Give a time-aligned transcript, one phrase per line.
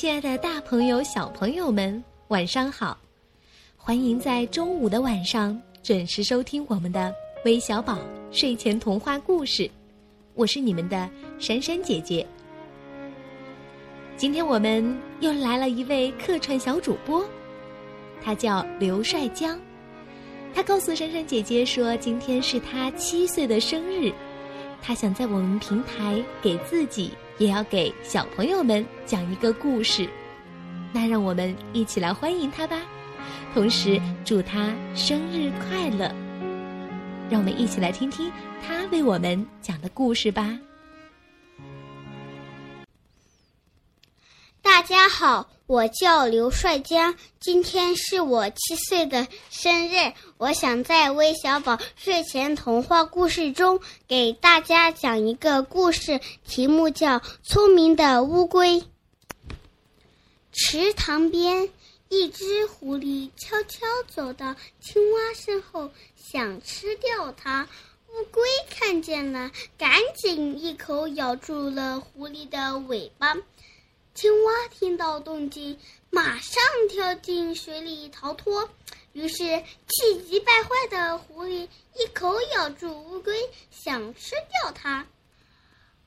[0.00, 2.96] 亲爱的，大朋友、小朋友们，晚上好！
[3.76, 7.12] 欢迎在周五的晚上准时收听我们的
[7.44, 7.98] 微小宝
[8.30, 9.68] 睡前童话故事。
[10.34, 11.10] 我是你们的
[11.40, 12.24] 珊珊姐姐。
[14.16, 17.28] 今天我们又来了一位客串小主播，
[18.22, 19.58] 他叫刘帅江。
[20.54, 24.12] 他告诉珊珊姐姐说，今天是他七岁的生日，
[24.82, 27.12] 他想在我们平台给自己。
[27.38, 30.08] 也要给小朋友们讲一个故事，
[30.92, 32.76] 那让我们一起来欢迎他吧，
[33.54, 36.12] 同时祝他生日快乐。
[37.30, 38.28] 让我们一起来听听
[38.66, 40.58] 他为我们讲的故事吧。
[44.70, 50.12] 大家好，我叫刘帅江，今天是我七岁的生日。
[50.36, 58.80] 我想在微小宝睡前童话故事中给大家讲一个故事，题目叫《聪明的乌龟》。
[60.52, 61.70] 池塘边，
[62.10, 67.66] 一只狐狸悄悄走到青蛙身后，想吃掉它。
[68.08, 73.34] 乌龟看见了，赶紧一口咬住了狐狸的尾巴。
[74.20, 75.78] 青蛙听到动静，
[76.10, 78.68] 马上跳进水里逃脱。
[79.12, 79.36] 于是
[79.86, 83.32] 气急败坏的狐狸一口咬住乌龟，
[83.70, 85.06] 想吃掉它。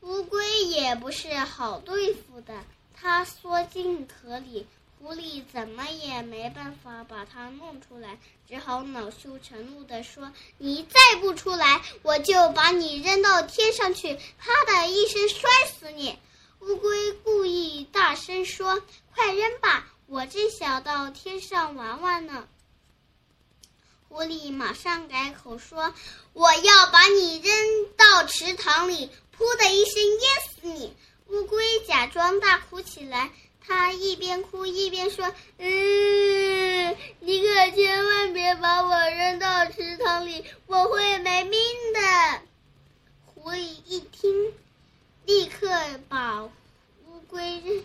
[0.01, 4.67] 乌龟也不是好对付的，它缩进壳里，
[4.99, 16.19] 狐狸怎么也没办法把它弄出来，只好恼羞成怒地说：“你再不出来，我就把你扔到天上去，啪的一声摔死你！”
[16.61, 18.83] 乌龟故意大声说
[19.15, 22.47] ：“快扔吧，我正想到天上玩玩呢。”
[24.07, 25.93] 狐狸马上改口说
[26.33, 27.51] ：“我要把你扔
[27.97, 30.95] 到池塘里，噗的一声淹死你！”
[31.29, 33.31] 乌龟假装大哭起来，
[33.65, 41.59] 它一边哭一边说：“嗯，你可千万别把我扔到池塘里，我会没命
[41.93, 42.41] 的。”
[43.25, 44.53] 狐狸一听。
[45.25, 45.69] 立刻
[46.09, 46.51] 把乌
[47.27, 47.83] 龟扔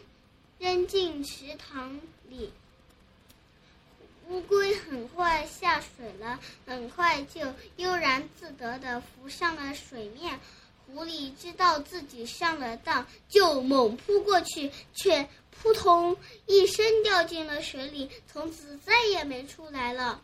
[0.59, 2.53] 扔进池塘里。
[4.29, 7.41] 乌龟很快下水了，很快就
[7.77, 10.41] 悠然自得地浮上了水面。
[10.87, 20.23] 狐狸知道自己上了当，就猛扑过去，却扑通一声掉进了水里，从此再也没出来了。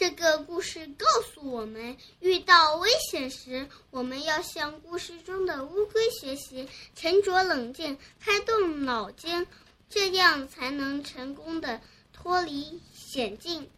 [0.00, 9.46] 这个故事告诉我们，遇到危险时，我们要向故事中的乌龟学习，沉着冷静，开动脑筋，
[9.90, 11.78] 这样才能成功的
[12.14, 13.68] 脱离险境。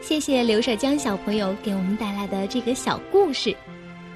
[0.00, 3.56] 谢谢刘帅江小朋友给我们带来的这个小故事，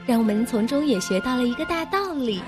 [0.05, 2.43] 让我们从中也学到了一个大道理。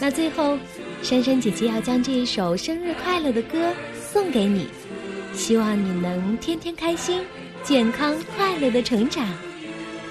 [0.00, 0.56] 那最后，
[1.02, 3.74] 珊珊姐姐要将这一首生日快乐的歌。
[4.12, 4.68] 送给你，
[5.32, 7.24] 希望你能天天开心、
[7.62, 9.26] 健康、快乐的成长。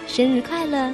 [0.07, 0.91] 生日快乐！